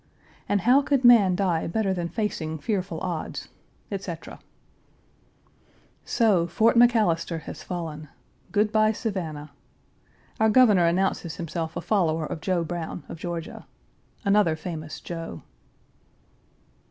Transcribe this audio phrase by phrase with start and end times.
[0.49, 3.49] "And how could man die better than facing fearful odds,"
[3.91, 4.39] etc.
[6.03, 8.09] So Fort McAlister has fallen!
[8.51, 9.51] Good by, Savannah!
[10.39, 13.67] Our Governor announces himself a follower of Joe Brown, of Georgia.
[14.25, 15.43] Another famous Joe.